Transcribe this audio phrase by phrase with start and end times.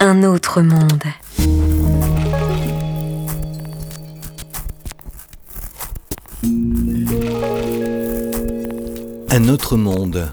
[0.00, 1.02] Un autre monde.
[9.30, 10.28] Un autre monde.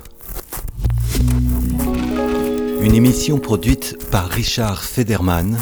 [2.82, 5.58] Une émission produite par Richard Federman.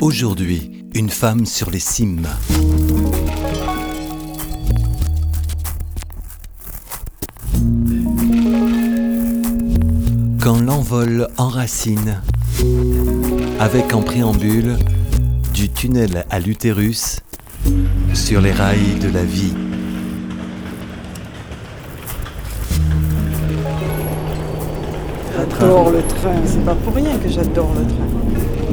[0.00, 2.28] Aujourd'hui, une femme sur les cimes.
[11.06, 12.20] L'envol enracine,
[13.60, 14.76] avec en préambule
[15.52, 17.20] du tunnel à l'utérus
[18.14, 19.54] sur les rails de la vie.
[25.36, 28.65] J'adore le train, c'est pas pour rien que j'adore le train.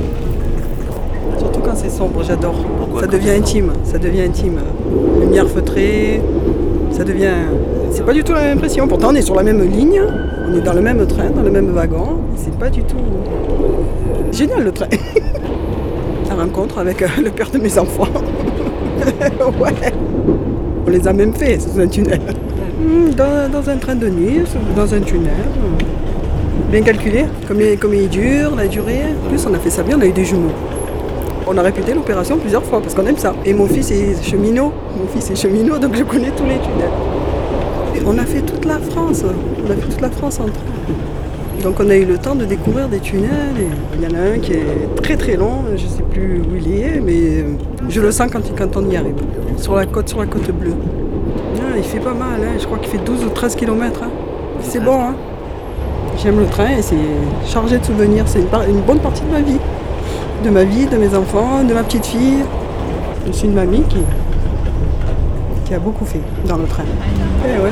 [1.73, 2.53] Quand c'est sombre, j'adore.
[2.99, 4.59] Ça devient intime, ça devient intime.
[5.19, 6.21] Lumière feutrée,
[6.91, 7.33] ça devient.
[7.89, 8.87] C'est pas du tout la même impression.
[8.87, 9.99] Pourtant, on est sur la même ligne,
[10.47, 12.19] on est dans le même train, dans le même wagon.
[12.35, 12.97] C'est pas du tout.
[14.31, 14.85] Génial le train.
[16.29, 18.07] La rencontre avec euh, le père de mes enfants.
[19.59, 19.91] ouais.
[20.85, 22.21] On les a même fait sous un tunnel.
[22.79, 24.41] Hmm, Dans, dans un train de nuit,
[24.75, 25.31] dans un tunnel.
[26.71, 29.01] Bien calculé, comme il, comme il est dur, la durée.
[29.25, 30.51] En plus, on a fait ça bien, on a eu des jumeaux.
[31.45, 33.35] On a répété l'opération plusieurs fois parce qu'on aime ça.
[33.45, 34.71] Et mon fils est cheminot.
[34.97, 36.89] Mon fils est cheminot, donc je connais tous les tunnels.
[38.05, 39.23] On a fait toute la France.
[39.65, 41.63] On a fait toute la France en train.
[41.63, 43.29] Donc on a eu le temps de découvrir des tunnels.
[43.95, 46.55] il y en a un qui est très très long, je ne sais plus où
[46.55, 47.45] il est, mais
[47.89, 49.15] je le sens quand, quand on y arrive.
[49.57, 50.13] Sur la côte,
[50.51, 50.73] bleue.
[51.59, 52.57] Ah, il fait pas mal, hein.
[52.59, 54.01] je crois qu'il fait 12 ou 13 km.
[54.61, 55.15] C'est bon, hein.
[56.21, 56.95] J'aime le train et c'est
[57.45, 58.25] chargé de souvenirs.
[58.27, 59.57] C'est une bonne partie de ma vie.
[60.43, 62.43] De ma vie, de mes enfants, de ma petite fille.
[63.25, 63.99] Je suis une mamie qui,
[65.65, 66.83] qui a beaucoup fait dans le train.
[67.45, 67.71] Eh ouais.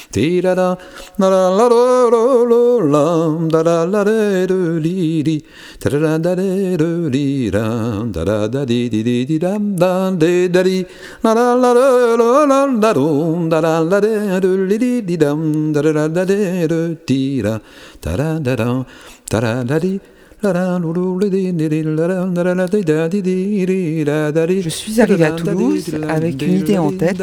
[24.61, 27.21] Je suis arrivée à Toulouse avec une idée en tête,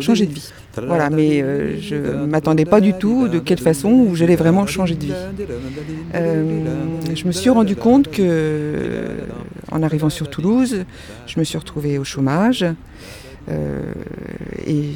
[0.00, 0.50] changer de vie.
[0.86, 4.66] Voilà, mais euh, je ne m'attendais pas du tout de quelle façon où j'allais vraiment
[4.66, 5.12] changer de vie.
[6.14, 6.44] Euh,
[7.14, 9.06] je me suis rendu compte que,
[9.70, 10.84] en arrivant sur Toulouse,
[11.26, 12.64] je me suis retrouvée au chômage.
[13.50, 13.92] euh,
[14.66, 14.90] et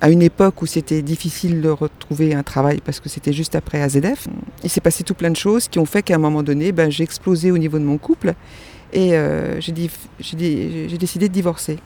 [0.00, 3.80] à une époque où c'était difficile de retrouver un travail parce que c'était juste après
[3.82, 4.28] AZF,
[4.62, 6.90] il s'est passé tout plein de choses qui ont fait qu'à un moment donné, ben,
[6.90, 8.34] j'ai explosé au niveau de mon couple
[8.92, 11.78] et euh, j'ai décidé de divorcer.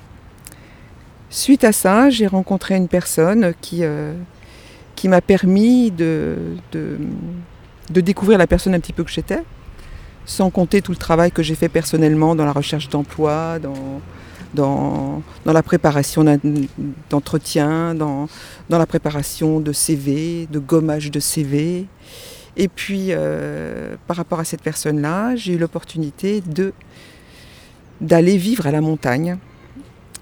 [1.31, 4.15] Suite à ça, j'ai rencontré une personne qui, euh,
[4.97, 6.37] qui m'a permis de,
[6.73, 6.99] de,
[7.91, 9.45] de découvrir la personne un petit peu que j'étais,
[10.27, 14.01] sans compter tout le travail que j'ai fait personnellement dans la recherche d'emploi, dans,
[14.55, 16.25] dans, dans la préparation
[17.09, 18.29] d'entretien, dans,
[18.69, 21.87] dans la préparation de CV, de gommage de CV.
[22.57, 26.73] Et puis, euh, par rapport à cette personne-là, j'ai eu l'opportunité de
[28.01, 29.37] d'aller vivre à la montagne.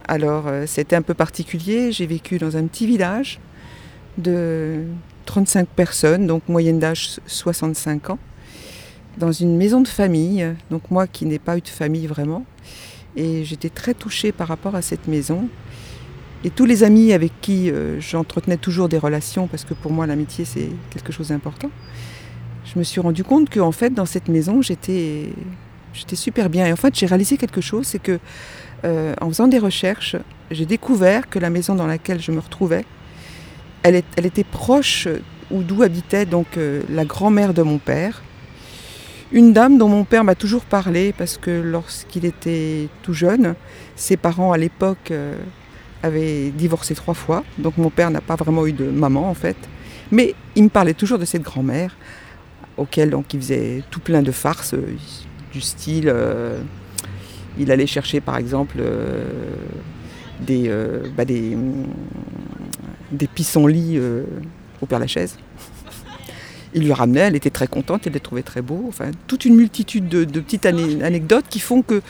[0.09, 1.93] Alors, euh, c'était un peu particulier.
[1.93, 3.39] J'ai vécu dans un petit village
[4.17, 4.85] de
[5.27, 8.19] 35 personnes, donc moyenne d'âge 65 ans,
[9.19, 10.47] dans une maison de famille.
[10.71, 12.47] Donc, moi qui n'ai pas eu de famille vraiment.
[13.17, 15.47] Et j'étais très touchée par rapport à cette maison.
[16.43, 20.07] Et tous les amis avec qui euh, j'entretenais toujours des relations, parce que pour moi
[20.07, 21.71] l'amitié c'est quelque chose d'important,
[22.65, 25.31] je me suis rendu compte qu'en fait dans cette maison j'étais
[25.93, 26.67] j'étais super bien.
[26.67, 28.21] Et en fait j'ai réalisé quelque chose, c'est que
[28.85, 30.17] euh, en faisant des recherches,
[30.51, 32.85] j'ai découvert que la maison dans laquelle je me retrouvais,
[33.83, 35.09] elle, était proche
[35.51, 38.23] ou d'où habitait donc euh, la grand-mère de mon père.
[39.33, 43.55] Une dame dont mon père m'a toujours parlé parce que lorsqu'il était tout jeune,
[43.95, 45.37] ses parents à l'époque euh,
[46.03, 49.57] avaient divorcé trois fois, donc mon père n'a pas vraiment eu de maman en fait.
[50.11, 51.95] Mais il me parlait toujours de cette grand-mère,
[52.77, 54.75] auquel donc il faisait tout plein de farces,
[55.53, 56.13] du style
[57.59, 59.25] il allait chercher par exemple euh,
[60.41, 61.57] des, euh, bah, des,
[63.13, 64.25] des pissenlits euh,
[64.81, 65.37] au Père Lachaise.
[66.75, 68.85] Il lui ramenait, elle était très contente, elle les trouvait très beaux.
[68.89, 72.03] Enfin, toute une multitude de, petites anecdotes qui font que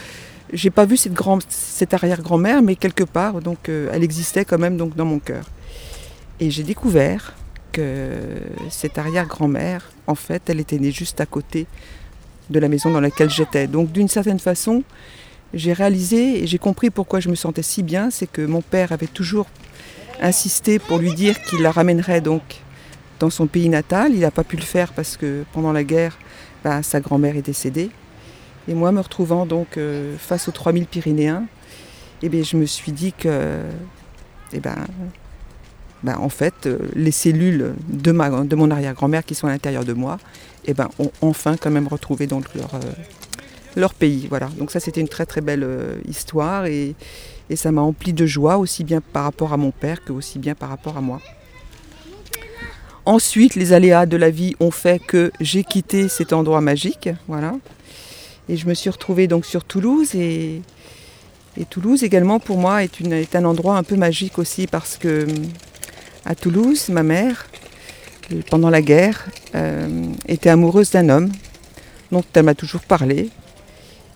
[0.52, 1.12] j'ai pas vu cette,
[1.48, 5.44] cette arrière-grand-mère, mais quelque part, donc, elle existait quand même donc, dans mon cœur.
[6.40, 7.34] Et j'ai découvert
[7.70, 8.10] que
[8.68, 11.68] cette arrière-grand-mère, en fait, elle était née juste à côté
[12.50, 13.66] de la maison dans laquelle j'étais.
[13.66, 14.82] Donc d'une certaine façon,
[15.54, 18.92] j'ai réalisé et j'ai compris pourquoi je me sentais si bien, c'est que mon père
[18.92, 19.46] avait toujours
[20.20, 22.42] insisté pour lui dire qu'il la ramènerait donc
[23.20, 24.12] dans son pays natal.
[24.12, 26.18] Il n'a pas pu le faire parce que pendant la guerre,
[26.64, 27.90] bah, sa grand-mère est décédée.
[28.68, 31.44] Et moi, me retrouvant donc euh, face aux 3000 Pyrénéens,
[32.22, 33.60] eh bien, je me suis dit que,
[34.52, 34.76] eh ben,
[36.02, 39.84] ben, en fait, euh, les cellules de, ma, de mon arrière-grand-mère qui sont à l'intérieur
[39.84, 40.18] de moi,
[40.66, 42.80] eh ben, ont enfin quand même retrouvé donc leur, euh,
[43.76, 44.26] leur pays.
[44.28, 44.48] Voilà.
[44.58, 46.94] Donc ça, c'était une très très belle euh, histoire et,
[47.54, 50.54] ça m'a empli de joie, aussi bien par rapport à mon père que aussi bien
[50.54, 51.18] par rapport à moi.
[53.06, 57.54] Ensuite, les aléas de la vie ont fait que j'ai quitté cet endroit magique, voilà.
[58.50, 60.60] Et je me suis retrouvée donc sur Toulouse et,
[61.70, 65.26] Toulouse également pour moi est, un endroit un peu magique aussi parce que
[66.26, 67.46] à Toulouse, ma mère,
[68.50, 71.32] pendant la guerre, euh, était amoureuse d'un homme
[72.12, 73.30] dont elle m'a toujours parlé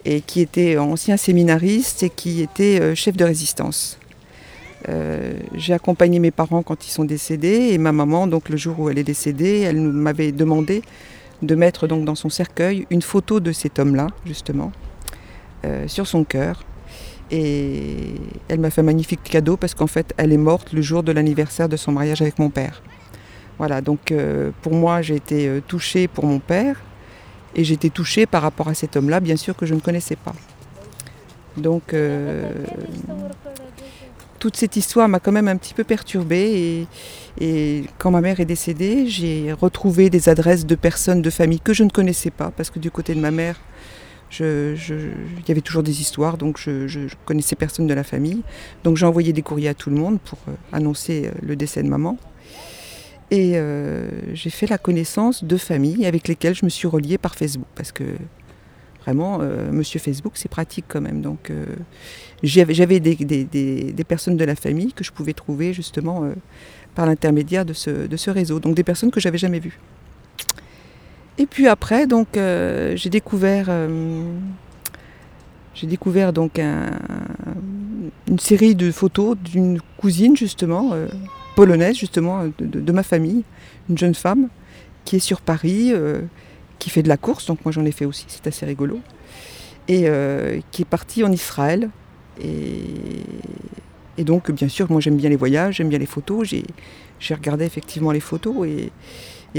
[0.04, 3.99] et qui était ancien séminariste et qui était euh, chef de résistance.
[4.88, 8.81] Euh, j'ai accompagné mes parents quand ils sont décédés et ma maman, donc le jour
[8.81, 10.82] où elle est décédée, elle m'avait demandé
[11.43, 14.72] de mettre donc dans son cercueil une photo de cet homme-là, justement,
[15.64, 16.64] euh, sur son cœur.
[17.31, 18.14] Et
[18.48, 21.12] elle m'a fait un magnifique cadeau parce qu'en fait, elle est morte le jour de
[21.12, 22.82] l'anniversaire de son mariage avec mon père.
[23.58, 24.12] Voilà, donc
[24.60, 26.76] pour moi, j'ai été touchée pour mon père,
[27.54, 30.34] et j'étais touchée par rapport à cet homme-là, bien sûr que je ne connaissais pas.
[31.56, 32.50] Donc euh,
[34.38, 36.87] toute cette histoire m'a quand même un petit peu perturbée
[37.40, 41.72] et, quand ma mère est décédée, j'ai retrouvé des adresses de personnes de famille que
[41.72, 43.60] je ne connaissais pas parce que du côté de ma mère,
[44.40, 44.76] il
[45.46, 48.43] y avait toujours des histoires, donc je, ne connaissais personne de la famille.
[48.84, 51.82] Donc j'ai envoyé des courriers à tout le monde pour euh, annoncer euh, le décès
[51.82, 52.16] de maman.
[53.32, 57.34] Et euh, j'ai fait la connaissance de familles avec lesquelles je me suis reliée par
[57.34, 57.67] Facebook.
[57.75, 58.05] Parce que
[59.00, 61.23] vraiment, euh, monsieur Facebook, c'est pratique quand même.
[61.23, 61.64] Donc euh,
[62.43, 66.29] j'avais des, personnes de la famille que je pouvais trouver justement
[66.94, 68.61] par l'intermédiaire de ce, réseau.
[68.61, 69.81] Donc des personnes que j'avais jamais vues.
[71.38, 73.70] Et puis après, donc j'ai découvert,
[75.75, 80.93] j'ai découvert donc une série de photos d'une cousine justement
[81.54, 83.44] polonaise justement de, ma famille,
[83.88, 84.49] une jeune femme
[85.04, 86.22] qui est sur Paris, euh,
[86.78, 89.00] qui fait de la course, donc moi j'en ai fait aussi, c'est assez rigolo,
[89.88, 91.90] et euh, qui est partie en Israël.
[92.43, 93.25] Et,
[94.19, 98.12] donc bien sûr, moi j'aime bien les voyages, j'aime bien les photos, j'ai regardé effectivement
[98.12, 98.93] les photos, et,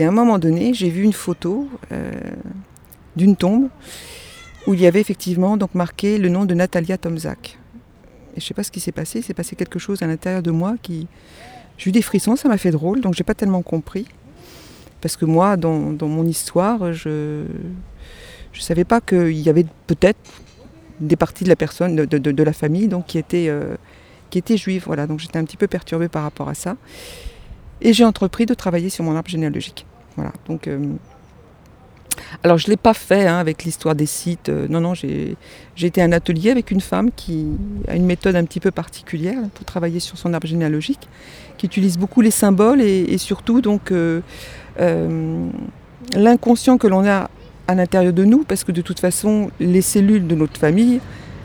[0.01, 2.11] à un moment donné, j'ai vu une photo euh,
[3.15, 3.69] d'une tombe
[4.65, 7.59] où il y avait effectivement donc marqué le nom de Natalia Tomzak.
[8.35, 10.41] Et je ne sais pas ce qui s'est passé, s'est passé quelque chose à l'intérieur
[10.41, 11.07] de moi qui,
[11.77, 14.05] j'ai eu des frissons, ça m'a fait drôle, donc j'ai pas tellement compris.
[15.01, 20.19] Parce que moi, dans, mon histoire, je ne savais pas qu'il y avait peut-être
[20.99, 23.75] des parties de la personne, de, la famille, donc qui étaient, euh,
[24.29, 24.83] qui étaient juives.
[24.85, 26.77] Voilà, donc j'étais un petit peu perturbée par rapport à ça.
[27.81, 29.85] Et j'ai entrepris de travailler sur mon arbre généalogique.
[30.15, 30.79] Voilà, donc euh,
[32.43, 34.49] alors je ne l'ai pas fait hein, avec l'histoire des sites.
[34.49, 35.35] Euh, non, non, j'ai
[35.81, 37.47] été à un atelier avec une femme qui
[37.87, 41.07] a une méthode un petit peu particulière pour travailler sur son arbre généalogique,
[41.57, 44.21] qui utilise beaucoup les symboles et, surtout donc euh,
[44.79, 45.47] euh,
[46.15, 47.29] l'inconscient que l'on a
[47.67, 50.99] à l'intérieur de nous, parce que de toute façon, les cellules de notre famille,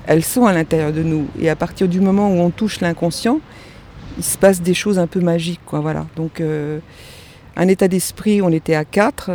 [0.06, 1.26] elles sont à l'intérieur de nous.
[1.38, 3.40] Et à partir du moment où on touche l'inconscient,
[4.16, 5.60] il se passe des choses un peu magiques.
[5.64, 6.06] Quoi, voilà.
[6.16, 6.42] Donc
[7.54, 9.30] un état d'esprit, on était à quatre.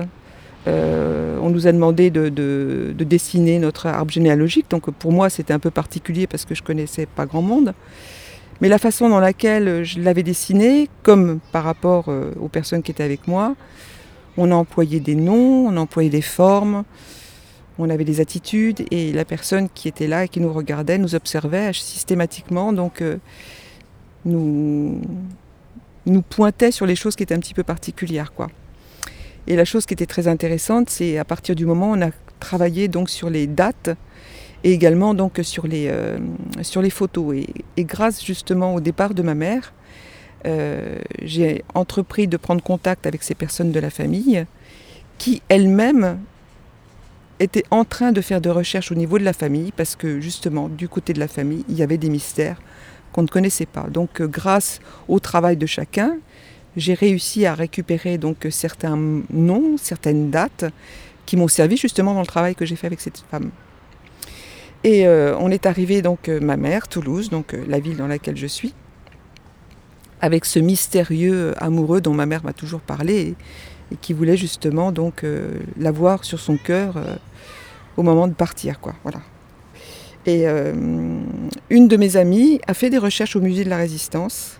[0.68, 4.70] Euh, on nous a demandé de, dessiner notre arbre généalogique.
[4.70, 7.74] Donc pour moi, c'était un peu particulier parce que je connaissais pas grand monde.
[8.62, 12.92] Mais la façon dans laquelle je l'avais dessiné, comme par rapport euh, aux personnes qui
[12.92, 13.56] étaient avec moi,
[14.38, 16.84] on a employé des noms, on a employé des formes.
[17.78, 21.16] on avait des attitudes et la personne qui était là et qui nous regardait nous
[21.16, 23.18] observait systématiquement, donc euh,
[24.26, 25.02] nous,
[26.06, 28.32] nous pointait sur les choses qui étaient un petit peu particulières.
[28.34, 28.50] Quoi.
[29.48, 32.12] Et la chose qui était très intéressante, c'est à partir du moment où on a
[32.40, 33.90] travaillé donc sur les dates
[34.64, 36.18] et également donc sur les, euh,
[36.90, 37.36] photos.
[37.78, 39.74] Et, grâce justement au départ de ma mère,
[40.46, 44.46] euh, j'ai entrepris de prendre contact avec ces personnes de la famille
[45.18, 46.20] qui elles-mêmes
[47.40, 50.70] étaient en train de faire des recherches au niveau de la famille parce que justement
[50.70, 52.62] du côté de la famille il y avait des mystères
[53.12, 53.88] qu'on ne connaissait pas.
[53.90, 56.18] Donc euh, grâce au travail de chacun,
[56.78, 58.98] j'ai réussi à récupérer donc certains
[59.32, 60.66] noms, certaines dates
[61.26, 63.52] qui m'ont servi justement dans le travail que j'ai fait avec cette femme.
[64.84, 68.38] Et euh, on est arrivé donc euh, ma mère, Toulouse, donc la ville dans laquelle
[68.38, 68.74] je suis,
[70.20, 73.36] avec ce mystérieux amoureux dont ma mère m'a toujours parlé
[73.92, 75.24] et, qui voulait justement donc
[75.78, 76.96] l'avoir sur son cœur
[77.98, 78.96] au moment de partir, quoi.
[79.04, 79.20] Voilà.
[80.26, 80.74] Et euh,
[81.70, 84.60] une de mes amies a fait des recherches au musée de la Résistance.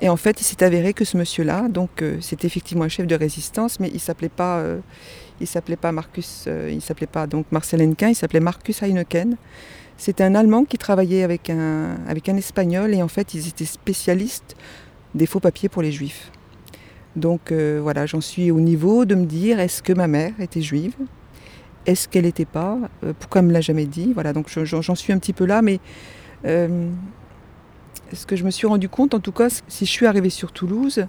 [0.00, 3.06] Et en fait, il s'est avéré que ce monsieur-là, donc euh, c'était effectivement un chef
[3.06, 4.78] de résistance, mais il s'appelait pas, euh,
[5.40, 9.36] il s'appelait pas Marcus, il s'appelait pas donc Marcel Hennequin, il s'appelait Marcus Heineken.
[9.96, 13.64] C'était un Allemand qui travaillait avec un, avec un Espagnol et en fait, ils étaient
[13.64, 14.54] spécialistes
[15.14, 16.30] des faux papiers pour les Juifs.
[17.16, 20.94] Donc voilà, j'en suis au niveau de me dire est-ce que ma mère était juive?
[21.86, 22.78] Est-ce qu'elle n'était pas?
[23.04, 24.12] Euh, Pourquoi elle ne me l'a jamais dit?
[24.12, 25.78] Voilà, donc j'en suis un petit peu là, mais
[26.44, 26.90] euh,
[28.12, 30.52] ce que je me suis rendu compte, en tout cas, si je suis arrivée sur
[30.52, 31.06] Toulouse,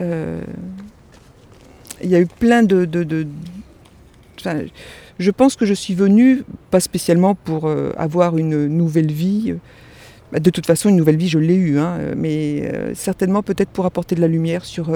[0.00, 0.42] euh,
[2.02, 2.88] il y a eu plein de...
[5.18, 9.54] je pense que je suis venue, pas spécialement pour avoir une nouvelle vie.
[10.30, 13.84] Bah, de toute façon, une nouvelle vie, je l'ai eue, hein, mais certainement peut-être pour
[13.86, 14.92] apporter de la lumière sur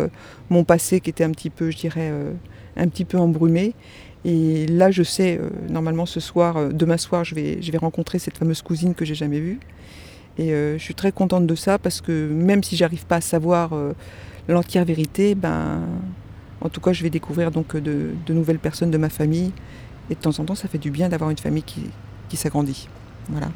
[0.48, 2.12] mon passé qui était un petit peu, je dirais,
[2.76, 3.74] un petit peu embrumé
[4.24, 7.78] et là, je sais, euh, normalement ce soir, euh, demain soir, je vais, je vais
[7.78, 9.58] rencontrer cette fameuse cousine que j'ai jamais vue.
[10.38, 13.20] Et euh, je suis très contente de ça parce que même si j'arrive pas à
[13.20, 13.72] savoir
[14.48, 15.80] l'entière vérité, ben,
[16.60, 19.52] en tout cas, je vais découvrir donc de, nouvelles personnes de ma famille.
[20.10, 21.82] Et de temps en temps, ça fait du bien d'avoir une famille qui,
[22.28, 22.88] qui s'agrandit.
[23.28, 23.50] Voilà.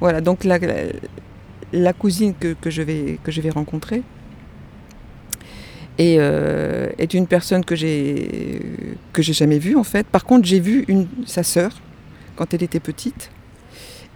[0.00, 4.02] Voilà, donc la, cousine que, que, je vais, que je vais rencontrer,
[6.00, 8.62] euh, est une personne que j'ai
[9.12, 10.06] que j'ai jamais vue en fait.
[10.06, 10.86] Par contre, j'ai vu
[11.26, 11.72] sa sœur
[12.36, 13.30] quand elle était petite.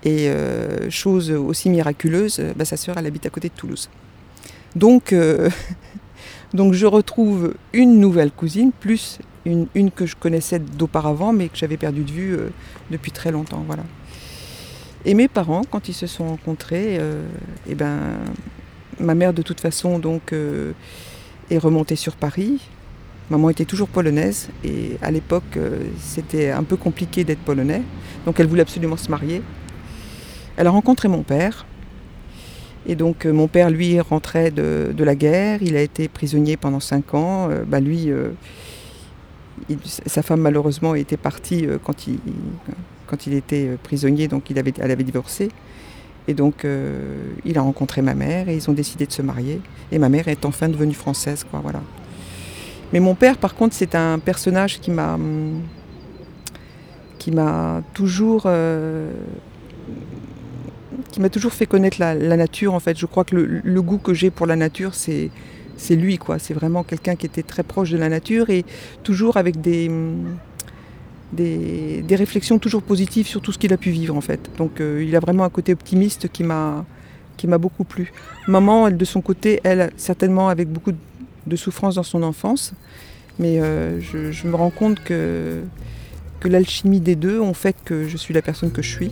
[0.05, 3.89] Et euh, chose aussi miraculeuse, bah, sa sœur elle habite à côté de Toulouse.
[4.77, 5.49] Donc, euh,
[6.55, 11.77] donc je retrouve une nouvelle cousine plus une, que je connaissais d'auparavant mais que j'avais
[11.77, 12.39] perdu de vue
[12.91, 13.63] depuis très longtemps.
[13.67, 13.85] Voilà.
[15.07, 17.01] Et mes parents, quand ils se sont rencontrés, et
[17.69, 17.99] eh ben,
[18.99, 20.33] ma mère de toute façon donc
[21.51, 22.61] est remontée sur Paris.
[23.31, 27.81] Maman était toujours polonaise et à l'époque euh, c'était un peu compliqué d'être polonais,
[28.27, 29.41] donc elle voulait absolument se marier.
[30.57, 31.67] Elle a rencontré mon père
[32.87, 36.81] et donc euh, mon père lui rentrait de, la guerre, il a été prisonnier pendant
[36.81, 37.49] cinq ans.
[37.51, 38.11] Euh, bah, lui,
[40.07, 42.07] sa femme malheureusement était partie quand
[43.27, 45.51] il, était prisonnier, donc il avait, elle avait divorcé.
[46.27, 49.61] Et donc, euh, il a rencontré ma mère et ils ont décidé de se marier.
[49.93, 51.45] Et ma mère est enfin devenue française.
[52.93, 55.19] Mais mon père, par contre, c'est un personnage qui m'a,
[57.19, 59.13] qui m'a toujours, euh,
[61.11, 62.75] qui m'a toujours fait connaître la, nature.
[62.75, 65.31] En fait, je crois que le, goût que j'ai pour la nature, c'est,
[65.77, 66.39] c'est lui, quoi.
[66.39, 68.65] C'est vraiment quelqu'un qui était très proche de la nature et
[69.03, 69.91] toujours avec des
[71.35, 74.51] des, réflexions toujours positives sur tout ce qu'il a pu vivre en fait.
[74.57, 76.85] Donc euh, il a vraiment un côté optimiste qui m'a
[77.37, 78.13] qui m'a beaucoup plu.
[78.47, 80.93] Maman, elle, de son côté, elle, certainement avec beaucoup
[81.47, 82.75] de souffrance dans son enfance,
[83.41, 85.61] mais euh, je, me rends compte que,
[86.39, 89.11] que l'alchimie des deux ont fait que je suis la personne que je suis.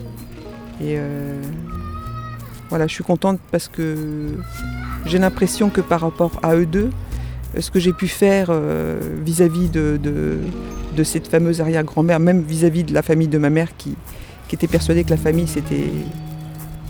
[0.80, 1.40] Et euh,
[2.70, 4.34] voilà, je suis contente parce que
[5.06, 6.90] j'ai l'impression que par rapport à eux deux,
[7.58, 8.50] ce que j'ai pu faire
[9.22, 9.98] vis-à-vis de,
[10.96, 13.96] de cette fameuse arrière-grand-mère, même vis-à-vis de la famille de ma mère qui,
[14.52, 15.90] était persuadée que la famille c'était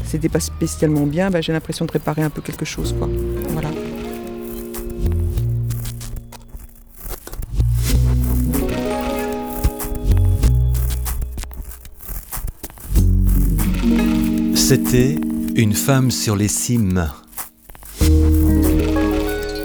[0.05, 3.09] c'était pas spécialement bien, bah, j'ai l'impression de réparer un peu quelque chose quoi.
[3.51, 3.69] Voilà.
[14.75, 15.21] C'était
[15.55, 17.11] une femme sur les cimes.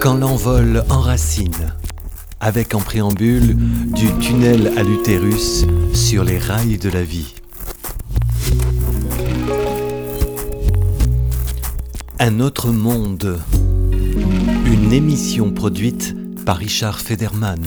[0.02, 1.72] Quand l'envol enracine
[2.40, 7.34] avec en préambule du tunnel à l'utérus sur les rails de la vie.
[12.18, 13.40] Un autre monde.
[14.66, 17.62] Une émission produite par Richard Federman.